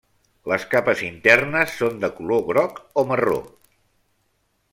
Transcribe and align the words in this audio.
Les 0.51 0.63
capes 0.71 1.03
internes 1.07 1.75
són 1.81 2.01
de 2.05 2.11
color 2.21 2.43
groc 2.51 2.81
o 3.03 3.05
marró. 3.13 3.39